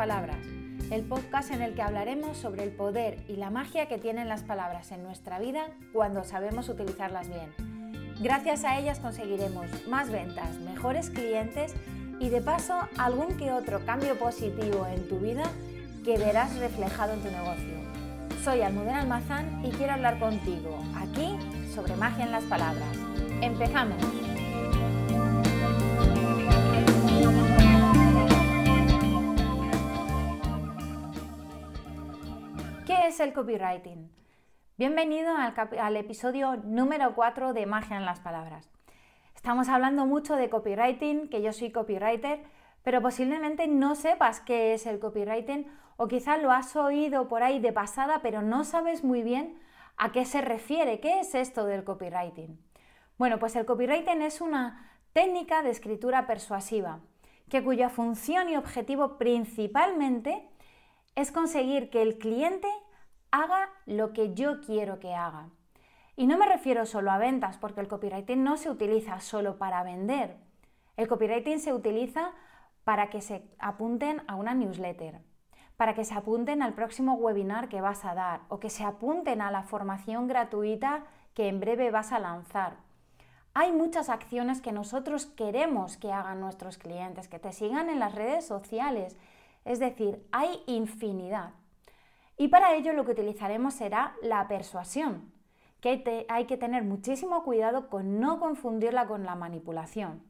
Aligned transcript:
Palabras, 0.00 0.38
el 0.90 1.02
podcast 1.02 1.50
en 1.50 1.60
el 1.60 1.74
que 1.74 1.82
hablaremos 1.82 2.38
sobre 2.38 2.62
el 2.62 2.70
poder 2.70 3.18
y 3.28 3.36
la 3.36 3.50
magia 3.50 3.84
que 3.84 3.98
tienen 3.98 4.30
las 4.30 4.42
palabras 4.42 4.92
en 4.92 5.02
nuestra 5.02 5.38
vida 5.38 5.66
cuando 5.92 6.24
sabemos 6.24 6.70
utilizarlas 6.70 7.28
bien. 7.28 7.52
Gracias 8.18 8.64
a 8.64 8.78
ellas 8.78 8.98
conseguiremos 8.98 9.66
más 9.88 10.10
ventas, 10.10 10.56
mejores 10.60 11.10
clientes 11.10 11.74
y 12.18 12.30
de 12.30 12.40
paso 12.40 12.78
algún 12.96 13.36
que 13.36 13.52
otro 13.52 13.84
cambio 13.84 14.18
positivo 14.18 14.86
en 14.86 15.06
tu 15.06 15.18
vida 15.18 15.44
que 16.02 16.16
verás 16.16 16.56
reflejado 16.56 17.12
en 17.12 17.20
tu 17.20 17.30
negocio. 17.30 17.74
Soy 18.42 18.62
Almudena 18.62 19.02
Almazán 19.02 19.62
y 19.66 19.68
quiero 19.68 19.92
hablar 19.92 20.18
contigo 20.18 20.82
aquí 20.96 21.36
sobre 21.74 21.94
magia 21.96 22.24
en 22.24 22.32
las 22.32 22.44
palabras. 22.44 22.96
¡Empezamos! 23.42 23.98
¿Qué 32.90 33.06
es 33.06 33.20
el 33.20 33.32
copywriting? 33.32 34.10
Bienvenido 34.76 35.32
al, 35.36 35.96
episodio 35.96 36.56
número 36.56 37.14
4 37.14 37.52
de 37.52 37.64
Magia 37.64 37.96
en 37.96 38.04
las 38.04 38.18
Palabras. 38.18 38.68
Estamos 39.36 39.68
hablando 39.68 40.06
mucho 40.06 40.34
de 40.34 40.50
copywriting, 40.50 41.28
que 41.28 41.40
yo 41.40 41.52
soy 41.52 41.70
copywriter, 41.70 42.42
pero 42.82 43.00
posiblemente 43.00 43.68
no 43.68 43.94
sepas 43.94 44.40
qué 44.40 44.74
es 44.74 44.86
el 44.86 44.98
copywriting 44.98 45.68
o 45.98 46.08
quizá 46.08 46.36
lo 46.38 46.50
has 46.50 46.74
oído 46.74 47.28
por 47.28 47.44
ahí 47.44 47.60
de 47.60 47.72
pasada, 47.72 48.22
pero 48.22 48.42
no 48.42 48.64
sabes 48.64 49.04
muy 49.04 49.22
bien 49.22 49.56
a 49.96 50.10
qué 50.10 50.24
se 50.24 50.40
refiere, 50.40 50.98
qué 50.98 51.20
es 51.20 51.36
esto 51.36 51.66
del 51.66 51.84
copywriting. 51.84 52.58
Bueno, 53.18 53.38
pues 53.38 53.54
el 53.54 53.66
copywriting 53.66 54.20
es 54.20 54.40
una 54.40 54.98
técnica 55.12 55.62
de 55.62 55.70
escritura 55.70 56.26
persuasiva, 56.26 56.98
que 57.48 57.62
cuya 57.62 57.88
función 57.88 58.48
y 58.48 58.56
objetivo 58.56 59.16
principalmente 59.16 60.49
es 61.14 61.32
conseguir 61.32 61.90
que 61.90 62.02
el 62.02 62.18
cliente 62.18 62.68
haga 63.30 63.70
lo 63.86 64.12
que 64.12 64.34
yo 64.34 64.60
quiero 64.60 64.98
que 64.98 65.14
haga. 65.14 65.50
Y 66.16 66.26
no 66.26 66.36
me 66.36 66.46
refiero 66.46 66.86
solo 66.86 67.10
a 67.10 67.18
ventas, 67.18 67.56
porque 67.58 67.80
el 67.80 67.88
copywriting 67.88 68.42
no 68.42 68.56
se 68.56 68.70
utiliza 68.70 69.20
solo 69.20 69.56
para 69.58 69.82
vender. 69.82 70.36
El 70.96 71.08
copywriting 71.08 71.60
se 71.60 71.72
utiliza 71.72 72.32
para 72.84 73.08
que 73.08 73.20
se 73.20 73.42
apunten 73.58 74.22
a 74.26 74.34
una 74.34 74.54
newsletter, 74.54 75.20
para 75.76 75.94
que 75.94 76.04
se 76.04 76.14
apunten 76.14 76.62
al 76.62 76.74
próximo 76.74 77.14
webinar 77.14 77.68
que 77.68 77.80
vas 77.80 78.04
a 78.04 78.14
dar 78.14 78.42
o 78.48 78.60
que 78.60 78.68
se 78.68 78.84
apunten 78.84 79.40
a 79.40 79.50
la 79.50 79.62
formación 79.62 80.26
gratuita 80.26 81.04
que 81.34 81.48
en 81.48 81.60
breve 81.60 81.90
vas 81.90 82.12
a 82.12 82.18
lanzar. 82.18 82.76
Hay 83.54 83.72
muchas 83.72 84.10
acciones 84.10 84.60
que 84.60 84.72
nosotros 84.72 85.26
queremos 85.26 85.96
que 85.96 86.12
hagan 86.12 86.40
nuestros 86.40 86.78
clientes, 86.78 87.28
que 87.28 87.38
te 87.38 87.52
sigan 87.52 87.88
en 87.88 87.98
las 87.98 88.14
redes 88.14 88.46
sociales, 88.46 89.16
es 89.64 89.78
decir, 89.78 90.26
hay 90.32 90.62
infinidad. 90.66 91.54
Y 92.36 92.48
para 92.48 92.74
ello 92.74 92.92
lo 92.92 93.04
que 93.04 93.12
utilizaremos 93.12 93.74
será 93.74 94.14
la 94.22 94.48
persuasión, 94.48 95.32
que 95.80 96.26
hay 96.28 96.46
que 96.46 96.56
tener 96.56 96.84
muchísimo 96.84 97.42
cuidado 97.42 97.88
con 97.88 98.20
no 98.20 98.40
confundirla 98.40 99.06
con 99.06 99.24
la 99.24 99.34
manipulación. 99.34 100.22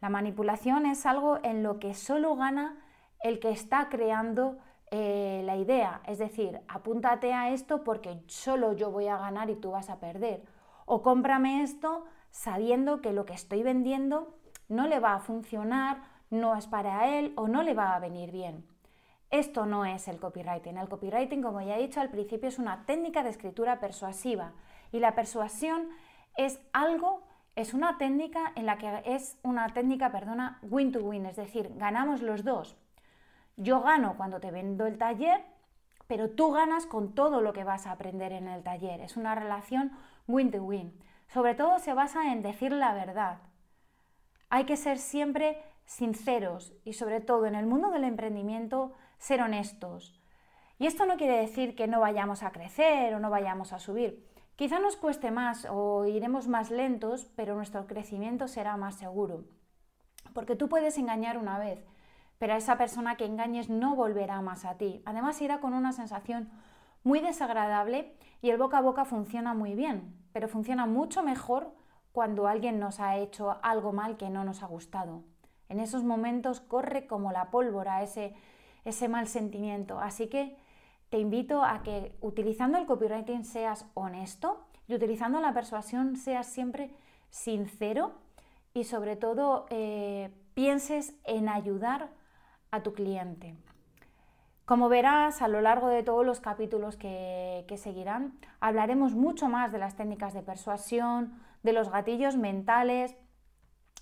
La 0.00 0.08
manipulación 0.08 0.86
es 0.86 1.06
algo 1.06 1.38
en 1.42 1.62
lo 1.62 1.78
que 1.78 1.94
solo 1.94 2.36
gana 2.36 2.78
el 3.20 3.40
que 3.40 3.50
está 3.50 3.88
creando 3.88 4.58
eh, 4.90 5.42
la 5.44 5.56
idea, 5.56 6.00
es 6.06 6.18
decir, 6.18 6.60
apúntate 6.66 7.34
a 7.34 7.50
esto 7.50 7.84
porque 7.84 8.22
solo 8.26 8.72
yo 8.72 8.90
voy 8.90 9.08
a 9.08 9.18
ganar 9.18 9.50
y 9.50 9.56
tú 9.56 9.72
vas 9.72 9.90
a 9.90 10.00
perder. 10.00 10.44
O 10.86 11.02
cómprame 11.02 11.62
esto 11.62 12.06
sabiendo 12.30 13.02
que 13.02 13.12
lo 13.12 13.26
que 13.26 13.34
estoy 13.34 13.62
vendiendo 13.62 14.34
no 14.68 14.86
le 14.86 15.00
va 15.00 15.14
a 15.14 15.20
funcionar 15.20 16.02
no 16.30 16.56
es 16.56 16.66
para 16.66 17.18
él 17.18 17.32
o 17.36 17.48
no 17.48 17.62
le 17.62 17.74
va 17.74 17.94
a 17.94 18.00
venir 18.00 18.30
bien. 18.30 18.66
Esto 19.30 19.66
no 19.66 19.84
es 19.84 20.08
el 20.08 20.18
copywriting. 20.18 20.78
El 20.78 20.88
copywriting, 20.88 21.42
como 21.42 21.60
ya 21.60 21.76
he 21.76 21.82
dicho 21.82 22.00
al 22.00 22.08
principio, 22.08 22.48
es 22.48 22.58
una 22.58 22.86
técnica 22.86 23.22
de 23.22 23.30
escritura 23.30 23.78
persuasiva 23.78 24.52
y 24.90 25.00
la 25.00 25.14
persuasión 25.14 25.88
es 26.36 26.60
algo, 26.72 27.22
es 27.56 27.74
una 27.74 27.98
técnica 27.98 28.52
en 28.54 28.64
la 28.64 28.78
que 28.78 29.02
es 29.04 29.38
una 29.42 29.68
técnica, 29.68 30.10
perdona, 30.10 30.58
win 30.62 30.92
to 30.92 31.00
win, 31.00 31.26
es 31.26 31.36
decir, 31.36 31.70
ganamos 31.76 32.22
los 32.22 32.44
dos. 32.44 32.76
Yo 33.56 33.82
gano 33.82 34.16
cuando 34.16 34.40
te 34.40 34.50
vendo 34.50 34.86
el 34.86 34.96
taller, 34.96 35.44
pero 36.06 36.30
tú 36.30 36.52
ganas 36.52 36.86
con 36.86 37.14
todo 37.14 37.42
lo 37.42 37.52
que 37.52 37.64
vas 37.64 37.86
a 37.86 37.92
aprender 37.92 38.32
en 38.32 38.48
el 38.48 38.62
taller. 38.62 39.00
Es 39.00 39.16
una 39.16 39.34
relación 39.34 39.92
win 40.26 40.50
to 40.50 40.62
win. 40.62 40.98
Sobre 41.26 41.54
todo 41.54 41.78
se 41.80 41.92
basa 41.92 42.32
en 42.32 42.42
decir 42.42 42.72
la 42.72 42.94
verdad. 42.94 43.38
Hay 44.48 44.64
que 44.64 44.78
ser 44.78 44.96
siempre 44.96 45.60
sinceros 45.88 46.74
y 46.84 46.92
sobre 46.92 47.20
todo 47.20 47.46
en 47.46 47.54
el 47.54 47.66
mundo 47.66 47.90
del 47.90 48.04
emprendimiento 48.04 48.92
ser 49.16 49.40
honestos. 49.40 50.20
Y 50.78 50.86
esto 50.86 51.06
no 51.06 51.16
quiere 51.16 51.38
decir 51.38 51.74
que 51.74 51.88
no 51.88 51.98
vayamos 51.98 52.42
a 52.42 52.52
crecer 52.52 53.14
o 53.14 53.20
no 53.20 53.30
vayamos 53.30 53.72
a 53.72 53.78
subir. 53.78 54.28
Quizá 54.54 54.80
nos 54.80 54.96
cueste 54.96 55.30
más 55.30 55.66
o 55.70 56.04
iremos 56.04 56.46
más 56.46 56.70
lentos, 56.70 57.30
pero 57.36 57.56
nuestro 57.56 57.86
crecimiento 57.86 58.48
será 58.48 58.76
más 58.76 58.96
seguro. 58.96 59.44
Porque 60.34 60.56
tú 60.56 60.68
puedes 60.68 60.98
engañar 60.98 61.38
una 61.38 61.58
vez, 61.58 61.84
pero 62.38 62.52
a 62.52 62.58
esa 62.58 62.76
persona 62.76 63.16
que 63.16 63.24
engañes 63.24 63.70
no 63.70 63.96
volverá 63.96 64.42
más 64.42 64.66
a 64.66 64.76
ti. 64.76 65.02
Además 65.06 65.40
irá 65.40 65.58
con 65.58 65.72
una 65.72 65.92
sensación 65.92 66.50
muy 67.02 67.20
desagradable 67.20 68.14
y 68.42 68.50
el 68.50 68.58
boca 68.58 68.78
a 68.78 68.82
boca 68.82 69.06
funciona 69.06 69.54
muy 69.54 69.74
bien, 69.74 70.14
pero 70.32 70.48
funciona 70.48 70.84
mucho 70.84 71.22
mejor 71.22 71.74
cuando 72.12 72.46
alguien 72.46 72.78
nos 72.78 73.00
ha 73.00 73.16
hecho 73.16 73.56
algo 73.62 73.92
mal 73.92 74.18
que 74.18 74.28
no 74.28 74.44
nos 74.44 74.62
ha 74.62 74.66
gustado. 74.66 75.24
En 75.68 75.80
esos 75.80 76.02
momentos 76.02 76.60
corre 76.60 77.06
como 77.06 77.32
la 77.32 77.50
pólvora 77.50 78.02
ese, 78.02 78.34
ese 78.84 79.08
mal 79.08 79.28
sentimiento. 79.28 79.98
Así 80.00 80.28
que 80.28 80.56
te 81.10 81.18
invito 81.18 81.62
a 81.64 81.82
que 81.82 82.14
utilizando 82.20 82.78
el 82.78 82.86
copywriting 82.86 83.44
seas 83.44 83.86
honesto 83.94 84.64
y 84.86 84.94
utilizando 84.94 85.40
la 85.40 85.52
persuasión 85.52 86.16
seas 86.16 86.46
siempre 86.46 86.90
sincero 87.30 88.12
y 88.74 88.84
sobre 88.84 89.16
todo 89.16 89.66
eh, 89.70 90.30
pienses 90.54 91.14
en 91.24 91.48
ayudar 91.48 92.10
a 92.70 92.82
tu 92.82 92.92
cliente. 92.92 93.54
Como 94.64 94.90
verás, 94.90 95.40
a 95.40 95.48
lo 95.48 95.62
largo 95.62 95.88
de 95.88 96.02
todos 96.02 96.26
los 96.26 96.40
capítulos 96.40 96.96
que, 96.96 97.64
que, 97.68 97.78
seguirán, 97.78 98.38
hablaremos 98.60 99.14
mucho 99.14 99.48
más 99.48 99.72
de 99.72 99.78
las 99.78 99.96
técnicas 99.96 100.34
de 100.34 100.42
persuasión, 100.42 101.32
de 101.62 101.72
los 101.72 101.90
gatillos 101.90 102.36
mentales 102.36 103.16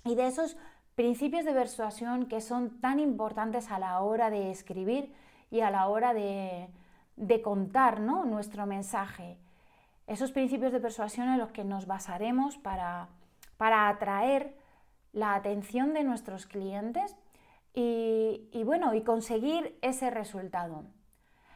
y 0.05 0.17
de 0.17 0.27
esos 0.27 0.57
principios 0.97 1.45
de 1.45 1.53
persuasión 1.53 2.27
que 2.27 2.41
son 2.41 2.81
tan 2.81 2.99
importantes 2.99 3.71
a 3.71 3.79
la 3.79 4.01
hora 4.01 4.31
de 4.31 4.51
escribir 4.51 5.13
y 5.51 5.61
a 5.61 5.71
la 5.71 5.89
hora 5.89 6.15
de, 6.15 6.69
contar 7.45 8.01
nuestro 8.01 8.67
mensaje. 8.67 9.37
Esos 10.07 10.33
principios 10.33 10.73
de 10.73 10.81
persuasión 10.81 11.29
en 11.29 11.39
los 11.39 11.53
que 11.53 11.65
nos 11.65 11.87
basaremos 11.87 12.57
para, 12.57 13.09
atraer 13.59 14.57
la 15.13 15.35
atención 15.35 15.93
de 15.93 16.03
nuestros 16.03 16.47
clientes 16.47 17.15
y, 17.75 18.63
bueno, 18.65 18.95
y 18.95 19.03
conseguir 19.03 19.79
ese 19.83 20.11
resultado. 20.11 20.85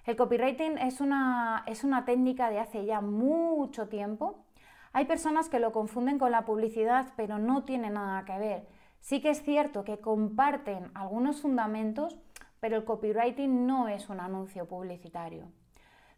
El 0.04 0.16
copywriting 0.16 0.76
es 0.76 1.00
una, 1.00 1.64
es 1.66 1.82
una 1.82 2.04
técnica 2.04 2.50
de 2.50 2.58
hace 2.58 2.84
ya 2.84 3.00
mucho 3.00 3.88
tiempo. 3.88 4.44
Hay 4.92 5.06
personas 5.06 5.48
que 5.48 5.60
lo 5.60 5.72
confunden 5.72 6.18
con 6.18 6.30
la 6.30 6.44
publicidad, 6.44 7.12
pero 7.16 7.38
no 7.38 7.64
tiene 7.64 7.88
nada 7.88 8.24
que 8.26 8.38
ver. 8.38 8.79
Sí 9.00 9.20
que 9.20 9.30
es 9.30 9.42
cierto 9.42 9.84
que 9.84 9.98
comparten 9.98 10.90
algunos 10.94 11.40
fundamentos, 11.40 12.16
pero 12.60 12.76
el 12.76 12.84
copywriting 12.84 13.66
no 13.66 13.88
es 13.88 14.08
un 14.08 14.20
anuncio 14.20 14.66
publicitario. 14.68 15.50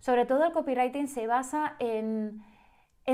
Sobre 0.00 0.26
todo 0.26 0.44
el 0.44 0.52
copywriting 0.52 1.06
se 1.06 1.28
basa 1.28 1.76
en, 1.78 2.42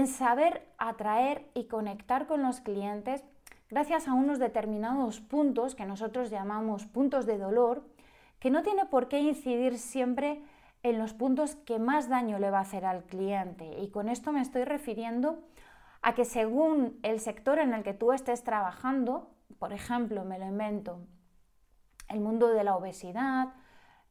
saber 0.07 0.67
atraer 0.79 1.51
y 1.55 1.65
conectar 1.67 2.27
con 2.27 2.43
los 2.43 2.61
clientes 2.61 3.23
gracias 3.69 4.09
a 4.09 4.15
unos 4.15 4.39
determinados 4.39 5.21
puntos 5.21 5.75
que 5.75 5.85
nosotros 5.85 6.31
llamamos 6.31 6.87
puntos 6.87 7.27
de 7.27 7.37
dolor, 7.37 7.85
que 8.39 8.51
no 8.51 8.63
tiene 8.63 8.87
por 8.87 9.09
qué 9.09 9.21
incidir 9.21 9.77
siempre 9.77 10.41
en 10.83 10.99
los 10.99 11.13
puntos 11.13 11.57
que 11.57 11.79
más 11.79 12.09
daño 12.09 12.39
le 12.39 12.51
va 12.51 12.59
a 12.59 12.63
hacer 12.63 12.87
al 12.87 13.05
cliente. 13.05 13.79
Y 13.81 13.91
con 13.91 14.09
esto 14.09 14.33
me 14.33 14.41
estoy 14.41 14.65
refiriendo 14.65 15.41
a 16.01 16.15
que 16.15 16.25
según 16.25 16.99
el 17.03 17.21
sector 17.21 17.59
en 17.59 17.75
el 17.75 17.83
que 17.83 17.93
tú 17.93 18.13
estés 18.13 18.45
trabajando, 18.45 19.29
por 19.59 19.73
ejemplo, 19.73 20.25
me 20.25 20.39
lo 20.39 20.47
invento, 20.47 21.01
el 22.09 22.21
mundo 22.21 22.49
de 22.49 22.65
la 22.65 22.77
obesidad, 22.77 23.55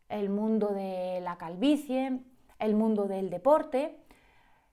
el 0.09 0.29
mundo 0.29 0.69
de 0.69 1.19
la 1.21 1.37
calvicie, 1.37 2.19
el 2.59 2.75
mundo 2.75 3.07
del 3.07 3.29
deporte. 3.29 3.97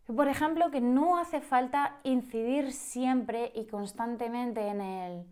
Por 0.07 0.29
ejemplo, 0.29 0.71
que 0.71 0.81
no 0.81 1.17
hace 1.19 1.41
falta 1.41 1.97
incidir 2.03 2.73
siempre 2.73 3.53
y 3.55 3.67
constantemente 3.67 4.69
en 4.69 4.81
el 4.81 5.27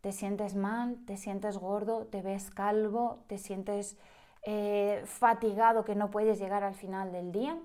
te 0.00 0.12
sientes 0.12 0.54
mal, 0.54 0.98
te 1.06 1.16
sientes 1.16 1.58
gordo, 1.58 2.06
te 2.06 2.22
ves 2.22 2.50
calvo, 2.50 3.24
te 3.26 3.38
sientes 3.38 3.96
eh, 4.42 5.02
fatigado 5.06 5.84
que 5.84 5.96
no 5.96 6.10
puedes 6.10 6.38
llegar 6.38 6.62
al 6.62 6.74
final 6.74 7.10
del 7.10 7.32
día. 7.32 7.58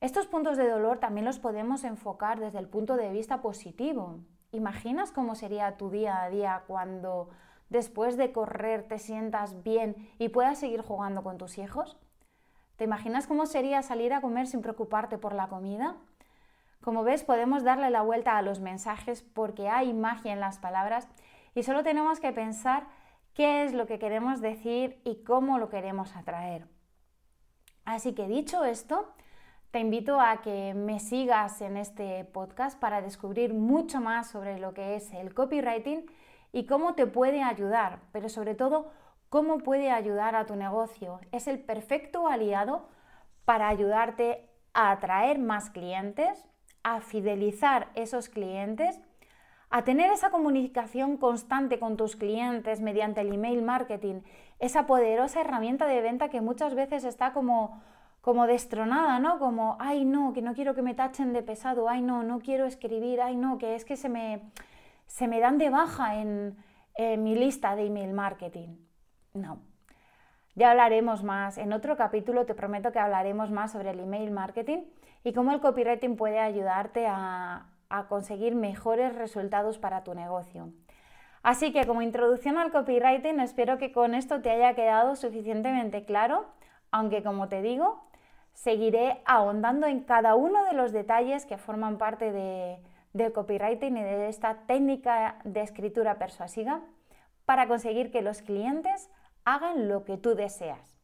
Estos 0.00 0.26
puntos 0.26 0.56
de 0.56 0.68
dolor 0.68 0.98
también 0.98 1.24
los 1.24 1.38
podemos 1.38 1.84
enfocar 1.84 2.40
desde 2.40 2.58
el 2.58 2.68
punto 2.68 2.96
de 2.96 3.10
vista 3.10 3.40
positivo. 3.40 4.18
¿Imaginas 4.52 5.12
cómo 5.12 5.34
sería 5.34 5.76
tu 5.76 5.90
día 5.90 6.22
a 6.22 6.30
día 6.30 6.64
cuando 6.66 7.30
después 7.68 8.16
de 8.16 8.32
correr 8.32 8.82
te 8.82 8.98
sientas 8.98 9.62
bien 9.62 10.10
y 10.18 10.28
puedas 10.28 10.58
seguir 10.58 10.82
jugando 10.82 11.22
con 11.22 11.38
tus 11.38 11.58
hijos? 11.58 11.96
¿Te 12.76 12.84
imaginas 12.84 13.26
cómo 13.26 13.46
sería 13.46 13.82
salir 13.82 14.12
a 14.12 14.20
comer 14.20 14.46
sin 14.46 14.60
preocuparte 14.62 15.18
por 15.18 15.34
la 15.34 15.48
comida? 15.48 15.96
Como 16.80 17.04
ves, 17.04 17.22
podemos 17.22 17.62
darle 17.62 17.90
la 17.90 18.02
vuelta 18.02 18.38
a 18.38 18.42
los 18.42 18.58
mensajes 18.58 19.22
porque 19.22 19.68
hay 19.68 19.92
magia 19.92 20.32
en 20.32 20.40
las 20.40 20.58
palabras 20.58 21.06
y 21.54 21.62
solo 21.62 21.82
tenemos 21.84 22.18
que 22.18 22.32
pensar 22.32 22.88
qué 23.34 23.64
es 23.64 23.72
lo 23.72 23.86
que 23.86 23.98
queremos 23.98 24.40
decir 24.40 25.00
y 25.04 25.22
cómo 25.22 25.58
lo 25.58 25.68
queremos 25.68 26.16
atraer. 26.16 26.66
Así 27.84 28.14
que 28.14 28.26
dicho 28.26 28.64
esto, 28.64 29.12
te 29.70 29.78
invito 29.78 30.20
a 30.20 30.40
que 30.40 30.74
me 30.74 30.98
sigas 30.98 31.60
en 31.60 31.76
este 31.76 32.24
podcast 32.24 32.78
para 32.78 33.02
descubrir 33.02 33.54
mucho 33.54 34.00
más 34.00 34.28
sobre 34.28 34.58
lo 34.58 34.74
que 34.74 34.96
es 34.96 35.12
el 35.12 35.32
copywriting 35.32 36.06
y 36.52 36.66
cómo 36.66 36.94
te 36.94 37.06
puede 37.06 37.42
ayudar, 37.42 38.00
pero 38.10 38.28
sobre 38.28 38.56
todo 38.56 38.90
cómo 39.28 39.58
puede 39.58 39.92
ayudar 39.92 40.34
a 40.34 40.44
tu 40.46 40.56
negocio. 40.56 41.20
Es 41.30 41.46
el 41.46 41.60
perfecto 41.60 42.26
aliado 42.26 42.88
para 43.44 43.68
ayudarte 43.68 44.48
a 44.74 44.90
atraer 44.90 45.38
más 45.38 45.70
clientes, 45.70 46.44
a 46.82 47.00
fidelizar 47.00 47.90
esos 47.94 48.28
clientes, 48.28 49.00
a 49.68 49.84
tener 49.84 50.10
esa 50.10 50.30
comunicación 50.30 51.16
constante 51.16 51.78
con 51.78 51.96
tus 51.96 52.16
clientes 52.16 52.80
mediante 52.80 53.20
el 53.20 53.32
email 53.32 53.62
marketing, 53.62 54.22
esa 54.58 54.88
poderosa 54.88 55.42
herramienta 55.42 55.86
de 55.86 56.00
venta 56.00 56.28
que 56.28 56.40
muchas 56.40 56.74
veces 56.74 57.04
está 57.04 57.32
como 57.32 57.80
como 58.20 58.46
destronada, 58.46 59.18
¿no? 59.18 59.38
Como, 59.38 59.76
ay 59.80 60.04
no, 60.04 60.32
que 60.32 60.42
no 60.42 60.54
quiero 60.54 60.74
que 60.74 60.82
me 60.82 60.94
tachen 60.94 61.32
de 61.32 61.42
pesado, 61.42 61.88
ay 61.88 62.02
no, 62.02 62.22
no 62.22 62.40
quiero 62.40 62.66
escribir, 62.66 63.20
ay 63.20 63.36
no, 63.36 63.58
que 63.58 63.74
es 63.74 63.84
que 63.84 63.96
se 63.96 64.08
me, 64.08 64.42
se 65.06 65.26
me 65.26 65.40
dan 65.40 65.58
de 65.58 65.70
baja 65.70 66.16
en, 66.16 66.56
mi 66.98 67.34
lista 67.34 67.76
de 67.76 67.86
email 67.86 68.12
marketing. 68.12 68.76
No. 69.32 69.62
Ya 70.54 70.70
hablaremos 70.70 71.22
más, 71.22 71.56
en 71.56 71.72
otro 71.72 71.96
capítulo 71.96 72.44
te 72.44 72.54
prometo 72.54 72.92
que 72.92 72.98
hablaremos 72.98 73.50
más 73.50 73.72
sobre 73.72 73.90
el 73.90 74.00
email 74.00 74.30
marketing 74.30 74.80
y 75.24 75.32
cómo 75.32 75.52
el 75.52 75.60
copywriting 75.60 76.16
puede 76.16 76.40
ayudarte 76.40 77.06
a, 77.06 77.68
a 77.88 78.08
conseguir 78.08 78.54
mejores 78.54 79.14
resultados 79.14 79.78
para 79.78 80.04
tu 80.04 80.14
negocio. 80.14 80.70
Así 81.42 81.72
que 81.72 81.86
como 81.86 82.02
introducción 82.02 82.58
al 82.58 82.70
copywriting, 82.70 83.40
espero 83.40 83.78
que 83.78 83.92
con 83.92 84.14
esto 84.14 84.42
te 84.42 84.50
haya 84.50 84.74
quedado 84.74 85.16
suficientemente 85.16 86.04
claro, 86.04 86.44
aunque 86.90 87.22
como 87.22 87.48
te 87.48 87.62
digo, 87.62 88.02
seguiré 88.52 89.22
ahondando 89.24 89.86
en 89.86 90.00
cada 90.00 90.34
uno 90.34 90.64
de 90.64 90.72
los 90.72 90.92
detalles 90.92 91.46
que 91.46 91.58
forman 91.58 91.98
parte 91.98 92.32
de, 92.32 92.78
del 93.12 93.32
copywriting 93.32 93.96
y 93.96 94.02
de 94.02 94.28
esta 94.28 94.66
técnica 94.66 95.38
de 95.44 95.62
escritura 95.62 96.18
persuasiva 96.18 96.82
para 97.44 97.66
conseguir 97.66 98.10
que 98.10 98.22
los 98.22 98.42
clientes 98.42 99.10
hagan 99.44 99.88
lo 99.88 100.04
que 100.04 100.16
tú 100.16 100.34
deseas. 100.34 100.96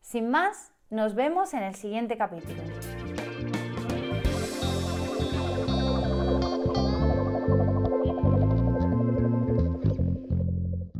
Sin 0.00 0.30
más, 0.30 0.72
nos 0.90 1.14
vemos 1.14 1.54
en 1.54 1.62
el 1.62 1.74
siguiente 1.74 2.16
capítulo. 2.16 2.62